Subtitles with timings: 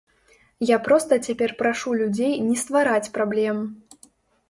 [0.69, 3.65] Я проста цяпер прашу людзей не ствараць праблем.